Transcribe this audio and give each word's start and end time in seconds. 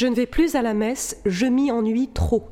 Je 0.00 0.06
ne 0.06 0.14
vais 0.14 0.24
plus 0.24 0.54
à 0.54 0.62
la 0.62 0.72
messe, 0.72 1.20
je 1.26 1.44
m'y 1.44 1.70
ennuie 1.70 2.08
trop. 2.08 2.48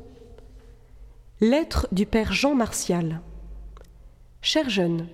Lettre 1.41 1.87
du 1.91 2.05
père 2.05 2.31
Jean 2.31 2.53
Martial. 2.53 3.21
Cher 4.43 4.69
jeune, 4.69 5.07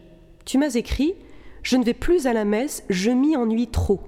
tu 0.44 0.58
m'as 0.58 0.76
écrit 0.76 1.14
Je 1.64 1.78
ne 1.78 1.86
vais 1.86 1.94
plus 1.94 2.28
à 2.28 2.34
la 2.34 2.44
messe, 2.44 2.84
je 2.90 3.10
m'y 3.10 3.38
ennuie 3.38 3.70
trop. 3.70 4.02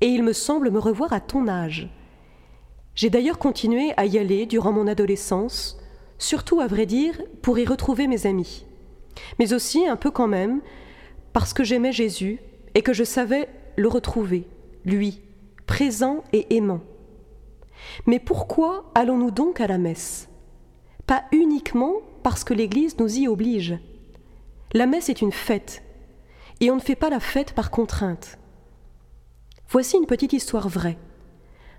Et 0.00 0.08
il 0.08 0.24
me 0.24 0.32
semble 0.32 0.72
me 0.72 0.80
revoir 0.80 1.12
à 1.12 1.20
ton 1.20 1.46
âge. 1.46 1.88
J'ai 2.96 3.10
d'ailleurs 3.10 3.38
continué 3.38 3.92
à 3.96 4.06
y 4.06 4.18
aller 4.18 4.46
durant 4.46 4.72
mon 4.72 4.88
adolescence, 4.88 5.78
surtout 6.18 6.58
à 6.58 6.66
vrai 6.66 6.84
dire 6.84 7.16
pour 7.42 7.60
y 7.60 7.64
retrouver 7.64 8.08
mes 8.08 8.26
amis, 8.26 8.66
mais 9.38 9.52
aussi 9.52 9.86
un 9.86 9.94
peu 9.94 10.10
quand 10.10 10.26
même 10.26 10.62
parce 11.32 11.52
que 11.52 11.62
j'aimais 11.62 11.92
Jésus 11.92 12.40
et 12.74 12.82
que 12.82 12.92
je 12.92 13.04
savais 13.04 13.48
le 13.76 13.86
retrouver, 13.86 14.48
lui, 14.84 15.20
présent 15.68 16.24
et 16.32 16.56
aimant. 16.56 16.80
Mais 18.06 18.18
pourquoi 18.18 18.90
allons-nous 18.94 19.30
donc 19.30 19.60
à 19.60 19.66
la 19.66 19.78
messe? 19.78 20.28
Pas 21.06 21.24
uniquement 21.32 21.94
parce 22.22 22.44
que 22.44 22.54
l'Église 22.54 22.98
nous 22.98 23.18
y 23.18 23.28
oblige. 23.28 23.78
La 24.72 24.86
messe 24.86 25.08
est 25.08 25.22
une 25.22 25.32
fête, 25.32 25.82
et 26.60 26.70
on 26.70 26.76
ne 26.76 26.80
fait 26.80 26.96
pas 26.96 27.10
la 27.10 27.20
fête 27.20 27.52
par 27.52 27.70
contrainte. 27.70 28.38
Voici 29.68 29.96
une 29.96 30.06
petite 30.06 30.32
histoire 30.32 30.68
vraie. 30.68 30.98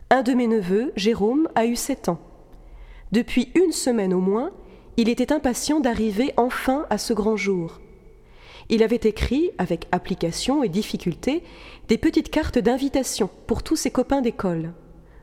Un 0.10 0.23
de 0.23 0.34
mes 0.34 0.48
neveux, 0.48 0.94
Jérôme, 0.96 1.50
a 1.56 1.66
eu 1.66 1.76
sept 1.76 2.09
ans. 2.09 2.20
Depuis 3.11 3.52
une 3.56 3.72
semaine 3.72 4.14
au 4.14 4.20
moins, 4.20 4.52
il 4.95 5.09
était 5.09 5.32
impatient 5.32 5.80
d'arriver 5.80 6.34
enfin 6.38 6.86
à 6.89 6.98
ce 6.98 7.14
grand 7.14 7.36
jour. 7.36 7.80
Il 8.70 8.84
avait 8.84 8.95
écrit, 9.04 9.52
avec 9.58 9.88
application 9.92 10.64
et 10.64 10.70
difficulté, 10.70 11.44
des 11.88 11.98
petites 11.98 12.30
cartes 12.30 12.59
d'invitation 12.59 13.30
pour 13.48 13.64
tous 13.64 13.76
ses 13.76 13.92
copains 13.92 14.22
d'école. 14.22 14.73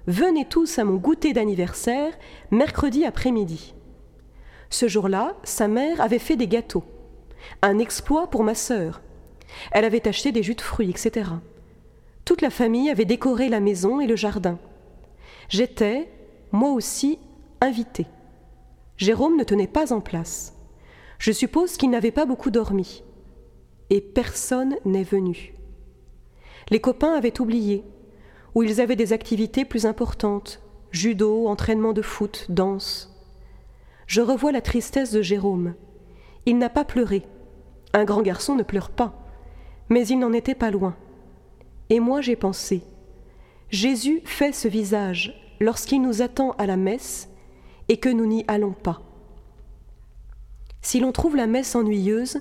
Venez 0.06 0.44
tous 0.44 0.78
à 0.78 0.84
mon 0.84 0.96
goûter 0.96 1.32
d'anniversaire, 1.32 2.12
mercredi 2.50 3.06
après-midi. 3.06 3.74
Ce 4.68 4.86
jour-là, 4.86 5.34
sa 5.44 5.66
mère 5.66 6.00
avait 6.02 6.18
fait 6.18 6.36
des 6.36 6.48
gâteaux. 6.48 6.84
Un 7.62 7.78
exploit 7.78 8.28
pour 8.28 8.44
ma 8.44 8.54
sœur. 8.54 9.00
Elle 9.72 9.84
avait 9.86 10.06
acheté 10.06 10.30
des 10.30 10.42
jus 10.42 10.56
de 10.56 10.60
fruits, 10.60 10.90
etc. 10.90 11.30
Toute 12.26 12.42
la 12.42 12.50
famille 12.50 12.90
avait 12.90 13.06
décoré 13.06 13.48
la 13.48 13.60
maison 13.60 13.98
et 13.98 14.06
le 14.06 14.16
jardin. 14.16 14.58
J'étais, 15.48 16.10
moi 16.52 16.72
aussi, 16.72 17.18
invité. 17.62 18.06
Jérôme 18.98 19.36
ne 19.38 19.44
tenait 19.44 19.66
pas 19.66 19.92
en 19.92 20.00
place. 20.00 20.54
Je 21.18 21.32
suppose 21.32 21.78
qu'il 21.78 21.90
n'avait 21.90 22.10
pas 22.10 22.26
beaucoup 22.26 22.50
dormi. 22.50 23.04
Et 23.88 24.02
personne 24.02 24.76
n'est 24.84 25.02
venu. 25.02 25.54
Les 26.70 26.80
copains 26.80 27.14
avaient 27.14 27.40
oublié, 27.40 27.84
ou 28.54 28.62
ils 28.62 28.80
avaient 28.80 28.96
des 28.96 29.12
activités 29.12 29.64
plus 29.64 29.86
importantes, 29.86 30.60
judo, 30.90 31.48
entraînement 31.48 31.92
de 31.92 32.02
foot, 32.02 32.46
danse. 32.48 33.10
Je 34.06 34.20
revois 34.20 34.52
la 34.52 34.60
tristesse 34.60 35.10
de 35.10 35.22
Jérôme. 35.22 35.74
Il 36.46 36.58
n'a 36.58 36.68
pas 36.68 36.84
pleuré. 36.84 37.26
Un 37.92 38.04
grand 38.04 38.22
garçon 38.22 38.54
ne 38.54 38.62
pleure 38.62 38.90
pas. 38.90 39.14
Mais 39.88 40.06
il 40.06 40.18
n'en 40.18 40.32
était 40.32 40.54
pas 40.54 40.70
loin. 40.70 40.96
Et 41.90 42.00
moi 42.00 42.20
j'ai 42.20 42.36
pensé. 42.36 42.82
Jésus 43.70 44.22
fait 44.24 44.52
ce 44.52 44.68
visage 44.68 45.34
lorsqu'il 45.60 46.02
nous 46.02 46.22
attend 46.22 46.52
à 46.52 46.66
la 46.66 46.76
messe 46.76 47.28
et 47.88 47.96
que 47.96 48.08
nous 48.08 48.26
n'y 48.26 48.44
allons 48.48 48.72
pas. 48.72 49.02
Si 50.80 51.00
l'on 51.00 51.12
trouve 51.12 51.36
la 51.36 51.46
messe 51.46 51.74
ennuyeuse, 51.74 52.40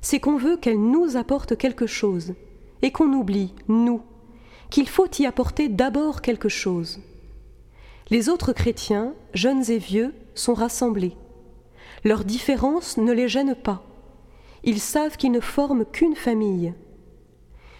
c'est 0.00 0.20
qu'on 0.20 0.36
veut 0.36 0.56
qu'elle 0.56 0.80
nous 0.80 1.16
apporte 1.16 1.56
quelque 1.56 1.86
chose 1.86 2.34
et 2.82 2.90
qu'on 2.90 3.12
oublie, 3.12 3.54
nous, 3.68 4.02
qu'il 4.70 4.88
faut 4.88 5.08
y 5.18 5.26
apporter 5.26 5.68
d'abord 5.68 6.22
quelque 6.22 6.48
chose. 6.48 7.00
Les 8.10 8.28
autres 8.28 8.52
chrétiens, 8.52 9.14
jeunes 9.34 9.70
et 9.70 9.78
vieux, 9.78 10.14
sont 10.34 10.54
rassemblés. 10.54 11.16
Leurs 12.04 12.24
différences 12.24 12.96
ne 12.96 13.12
les 13.12 13.28
gênent 13.28 13.54
pas. 13.54 13.82
Ils 14.64 14.80
savent 14.80 15.16
qu'ils 15.16 15.32
ne 15.32 15.40
forment 15.40 15.84
qu'une 15.84 16.16
famille. 16.16 16.74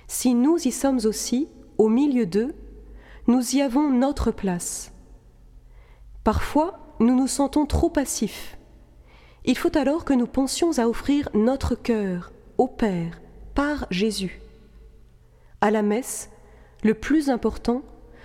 Si 0.08 0.34
nous 0.34 0.56
y 0.56 0.72
sommes 0.72 1.00
aussi, 1.04 1.48
au 1.78 1.88
milieu 1.88 2.26
d'eux, 2.26 2.54
nous 3.26 3.56
y 3.56 3.62
avons 3.62 3.90
notre 3.90 4.30
place. 4.30 4.92
Parfois, 6.24 6.96
nous 7.00 7.14
nous 7.14 7.26
sentons 7.26 7.66
trop 7.66 7.88
passifs. 7.88 8.58
Il 9.44 9.56
faut 9.56 9.76
alors 9.76 10.04
que 10.04 10.12
nous 10.12 10.26
pensions 10.26 10.78
à 10.78 10.86
offrir 10.86 11.28
notre 11.32 11.74
cœur 11.74 12.32
au 12.58 12.66
Père 12.66 13.20
par 13.54 13.86
Jésus. 13.90 14.40
À 15.60 15.70
la 15.70 15.82
messe, 15.82 16.30
le 16.82 16.94
plus 16.94 17.30
important, 17.30 17.82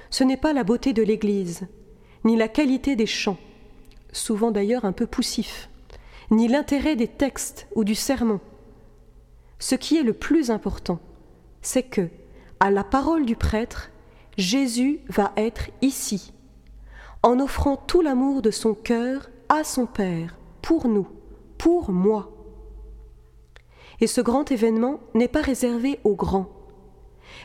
ce 0.10 0.24
n'est 0.24 0.38
pas 0.38 0.54
la 0.54 0.64
beauté 0.64 0.94
de 0.94 1.04
l'Église, 1.04 1.68
ni 2.24 2.36
la 2.36 2.48
qualité 2.48 2.96
des 2.96 3.06
chants, 3.06 3.38
souvent 4.12 4.52
d'ailleurs 4.52 4.86
un 4.86 4.92
peu 4.94 5.08
poussifs, 5.08 5.70
ni 6.32 6.48
l'intérêt 6.48 6.96
des 6.96 7.08
textes 7.08 7.68
ou 7.76 7.84
du 7.84 7.96
sermon. 7.96 8.40
Ce 9.60 9.76
qui 9.76 9.98
est 9.98 10.04
le 10.04 10.14
plus 10.14 10.52
important, 10.52 11.00
c'est 11.62 11.84
que, 11.84 12.10
à 12.60 12.72
la 12.72 12.84
parole 12.84 13.26
du 13.26 13.36
prêtre, 13.36 13.92
Jésus 14.38 15.00
va 15.10 15.34
être 15.38 15.70
ici, 15.82 16.34
en 17.24 17.40
offrant 17.40 17.76
tout 17.76 18.02
l'amour 18.02 18.42
de 18.42 18.52
son 18.52 18.74
cœur 18.74 19.30
à 19.50 19.64
son 19.64 19.86
Père, 19.86 20.38
pour 20.62 20.88
nous, 20.88 21.08
pour 21.58 21.92
moi. 21.92 22.32
Et 24.02 24.08
ce 24.08 24.22
grand 24.22 24.52
événement 24.52 25.00
n'est 25.14 25.28
pas 25.28 25.42
réservé 25.42 26.00
aux 26.04 26.16
grands. 26.16 26.50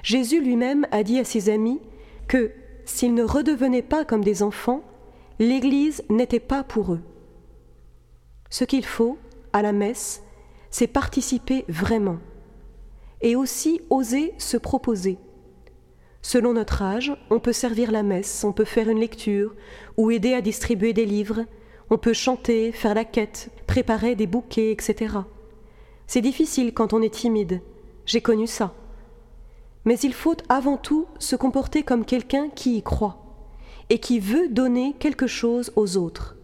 Jésus 0.03 0.41
lui-même 0.41 0.87
a 0.91 1.03
dit 1.03 1.19
à 1.19 1.25
ses 1.25 1.51
amis 1.51 1.81
que 2.29 2.53
s'ils 2.85 3.15
ne 3.15 3.23
redevenaient 3.23 3.83
pas 3.83 4.05
comme 4.05 4.25
des 4.25 4.43
enfants, 4.43 4.83
l'Église 5.39 6.03
n'était 6.09 6.41
pas 6.41 6.63
pour 6.65 6.95
eux. 6.95 7.01
Ce 8.51 8.65
qu'il 8.65 8.85
faut, 8.85 9.19
à 9.53 9.63
la 9.63 9.73
messe, 9.73 10.23
c'est 10.71 10.87
participer 10.87 11.65
vraiment, 11.69 12.19
et 13.21 13.37
aussi 13.37 13.81
oser 13.91 14.35
se 14.39 14.57
proposer 14.57 15.19
Selon 16.23 16.53
notre 16.53 16.83
âge, 16.83 17.13
on 17.31 17.41
peut 17.41 17.53
servir 17.53 17.91
la 17.91 18.03
messe, 18.03 18.45
on 18.45 18.53
peut 18.53 18.65
faire 18.65 18.89
une 18.89 19.01
lecture, 19.01 19.55
ou 19.97 20.11
aider 20.11 20.35
à 20.35 20.43
distribuer 20.43 20.93
des 20.93 21.07
livres, 21.07 21.45
on 21.89 21.99
peut 21.99 22.13
chanter, 22.13 22.73
faire 22.73 22.95
la 22.95 23.05
quête, 23.05 23.51
préparer 23.67 24.15
des 24.15 24.27
bouquets, 24.27 24.71
etc. 24.71 25.17
C'est 26.07 26.21
difficile 26.21 26.75
quand 26.75 26.93
on 26.93 27.03
est 27.03 27.15
timide, 27.15 27.63
j'ai 28.05 28.21
connu 28.21 28.47
ça. 28.47 28.75
Mais 29.85 29.99
il 29.99 30.13
faut 30.13 30.37
avant 30.49 30.77
tout 30.77 31.07
se 31.19 31.37
comporter 31.37 31.83
comme 31.83 32.05
quelqu'un 32.05 32.49
qui 32.51 32.77
y 32.77 32.83
croit, 32.83 33.19
et 33.89 33.99
qui 33.99 34.21
veut 34.21 34.49
donner 34.49 34.95
quelque 34.99 35.27
chose 35.27 35.73
aux 35.77 35.97
autres. 35.97 36.37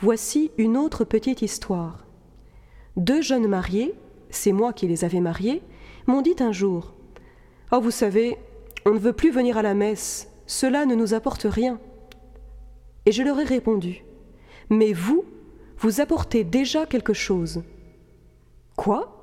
Voici 0.00 0.52
une 0.58 0.76
autre 0.76 1.04
petite 1.04 1.42
histoire. 1.42 2.06
Deux 2.96 3.20
jeunes 3.20 3.48
mariés, 3.48 3.94
c'est 4.30 4.52
moi 4.52 4.72
qui 4.72 4.86
les 4.86 5.04
avais 5.04 5.20
mariés, 5.20 5.62
m'ont 6.06 6.22
dit 6.22 6.36
un 6.40 6.52
jour 6.52 6.94
Oh, 7.72 7.80
vous 7.80 7.90
savez, 7.90 8.38
on 8.86 8.92
ne 8.92 8.98
veut 8.98 9.12
plus 9.12 9.30
venir 9.30 9.58
à 9.58 9.62
la 9.62 9.74
messe, 9.74 10.30
cela 10.46 10.86
ne 10.86 10.94
nous 10.94 11.14
apporte 11.14 11.46
rien. 11.48 11.80
Et 13.06 13.12
je 13.12 13.22
leur 13.22 13.38
ai 13.40 13.44
répondu 13.44 14.04
Mais 14.70 14.92
vous, 14.92 15.24
vous 15.78 16.00
apportez 16.00 16.44
déjà 16.44 16.86
quelque 16.86 17.12
chose. 17.12 17.62
Quoi? 18.76 19.14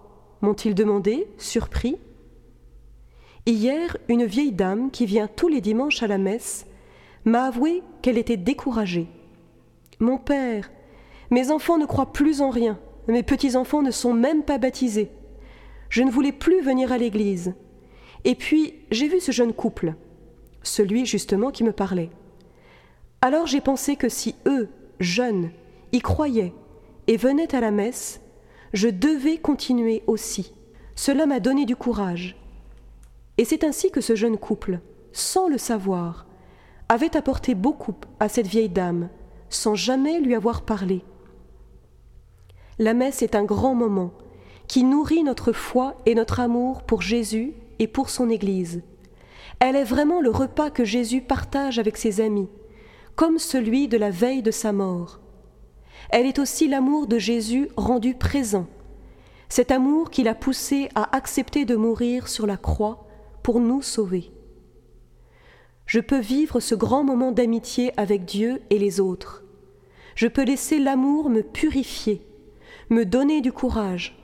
m'ont-ils 0.42 0.76
demandé, 0.76 1.28
surpris. 1.38 1.98
Hier, 3.48 3.96
une 4.10 4.26
vieille 4.26 4.52
dame 4.52 4.90
qui 4.90 5.06
vient 5.06 5.28
tous 5.28 5.48
les 5.48 5.62
dimanches 5.62 6.02
à 6.02 6.08
la 6.08 6.18
messe 6.18 6.66
m'a 7.26 7.44
avoué 7.44 7.84
qu'elle 8.02 8.18
était 8.18 8.38
découragée. 8.38 9.06
Mon 10.00 10.18
père, 10.18 10.72
mes 11.30 11.52
enfants 11.52 11.78
ne 11.78 11.86
croient 11.86 12.12
plus 12.12 12.42
en 12.42 12.50
rien, 12.50 12.80
mes 13.08 13.22
petits-enfants 13.22 13.84
ne 13.84 13.92
sont 13.92 14.14
même 14.14 14.42
pas 14.42 14.58
baptisés. 14.58 15.12
Je 15.90 16.02
ne 16.02 16.10
voulais 16.10 16.32
plus 16.32 16.62
venir 16.62 16.92
à 16.92 16.98
l'église. 16.98 17.54
Et 18.24 18.34
puis, 18.34 18.74
j'ai 18.90 19.08
vu 19.08 19.20
ce 19.20 19.32
jeune 19.32 19.54
couple, 19.54 19.94
celui 20.64 21.06
justement 21.06 21.52
qui 21.52 21.64
me 21.64 21.72
parlait. 21.72 22.10
Alors 23.22 23.46
j'ai 23.46 23.62
pensé 23.62 23.96
que 23.96 24.10
si 24.10 24.34
eux, 24.48 24.70
jeunes, 25.00 25.52
y 25.92 26.00
croyaient 26.00 26.54
et 27.06 27.16
venaient 27.16 27.56
à 27.56 27.60
la 27.60 27.70
messe, 27.70 28.22
je 28.74 28.88
devais 28.88 29.38
continuer 29.38 30.02
aussi. 30.08 30.52
Cela 30.96 31.28
m'a 31.28 31.40
donné 31.40 31.66
du 31.66 31.76
courage. 31.76 32.36
Et 33.38 33.46
c'est 33.46 33.64
ainsi 33.64 33.92
que 33.92 34.02
ce 34.02 34.16
jeune 34.16 34.38
couple, 34.38 34.80
sans 35.12 35.48
le 35.48 35.58
savoir, 35.58 36.26
avait 36.90 37.18
apporté 37.18 37.56
beaucoup 37.56 37.96
à 38.20 38.30
cette 38.30 38.48
vieille 38.48 38.70
dame, 38.70 39.10
sans 39.50 39.76
jamais 39.76 40.20
lui 40.20 40.36
avoir 40.36 40.62
parlé. 40.62 41.04
La 42.80 42.94
messe 42.94 43.22
est 43.22 43.36
un 43.36 43.44
grand 43.44 43.76
moment 43.76 44.12
qui 44.68 44.84
nourrit 44.84 45.24
notre 45.24 45.52
foi 45.52 45.96
et 46.06 46.16
notre 46.16 46.40
amour 46.40 46.84
pour 46.84 47.02
Jésus 47.02 47.54
et 47.80 47.88
pour 47.88 48.10
son 48.10 48.30
Église. 48.30 48.82
Elle 49.60 49.76
est 49.76 49.84
vraiment 49.84 50.22
le 50.22 50.30
repas 50.30 50.70
que 50.70 50.84
Jésus 50.84 51.22
partage 51.22 51.80
avec 51.80 51.98
ses 51.98 52.20
amis, 52.20 52.50
comme 53.16 53.40
celui 53.40 53.88
de 53.88 53.98
la 53.98 54.10
veille 54.10 54.42
de 54.42 54.52
sa 54.52 54.74
mort. 54.74 55.20
Elle 56.10 56.26
est 56.26 56.40
aussi 56.40 56.68
l'amour 56.68 57.08
de 57.08 57.18
Jésus 57.18 57.70
rendu 57.78 58.14
présent, 58.14 58.68
cet 59.50 59.72
amour 59.72 60.10
qui 60.10 60.24
l'a 60.24 60.36
poussé 60.36 60.90
à 60.96 61.16
accepter 61.16 61.66
de 61.66 61.76
mourir 61.76 62.28
sur 62.28 62.46
la 62.46 62.58
croix 62.58 63.05
pour 63.46 63.60
nous 63.60 63.84
sauver. 63.84 64.32
Je 65.86 66.00
peux 66.00 66.20
vivre 66.20 66.60
ce 66.60 66.74
grand 66.74 67.04
moment 67.04 67.32
d'amitié 67.32 67.92
avec 67.96 68.26
Dieu 68.26 68.64
et 68.72 68.80
les 68.80 69.00
autres. 69.00 69.44
Je 70.16 70.26
peux 70.26 70.44
laisser 70.44 70.80
l'amour 70.80 71.30
me 71.30 71.44
purifier, 71.44 72.26
me 72.90 73.06
donner 73.06 73.42
du 73.42 73.52
courage, 73.52 74.18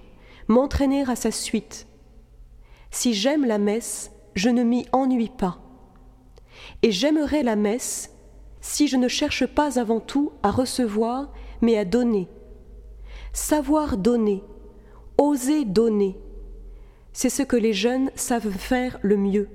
m'entraîner 0.48 1.08
à 1.08 1.16
sa 1.16 1.30
suite. 1.30 1.86
Si 2.90 3.14
j'aime 3.14 3.46
la 3.46 3.60
messe, 3.60 4.12
je 4.34 4.50
ne 4.50 4.64
m'y 4.64 4.88
ennuie 4.92 5.30
pas. 5.30 5.62
Et 6.82 6.92
j'aimerais 6.92 7.44
la 7.44 7.56
messe 7.56 8.16
si 8.60 8.88
je 8.88 8.98
ne 8.98 9.08
cherche 9.08 9.46
pas 9.46 9.80
avant 9.80 10.00
tout 10.00 10.32
à 10.42 10.50
recevoir, 10.50 11.32
mais 11.62 11.78
à 11.78 11.86
donner. 11.86 12.28
Savoir 13.34 13.98
donner, 13.98 14.44
oser 15.20 15.64
donner, 15.64 16.18
c'est 17.14 17.30
ce 17.30 17.44
que 17.44 17.56
les 17.56 17.74
jeunes 17.74 18.12
savent 18.16 18.52
faire 18.52 19.00
le 19.02 19.18
mieux. 19.18 19.50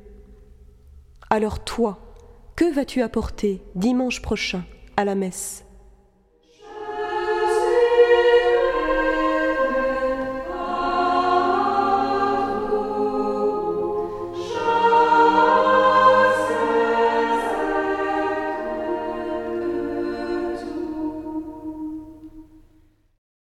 Alors 1.28 1.64
toi, 1.64 2.14
que 2.54 2.72
vas-tu 2.72 3.02
apporter 3.02 3.62
dimanche 3.74 4.22
prochain 4.22 4.64
à 4.96 5.04
la 5.04 5.14
messe? 5.14 5.65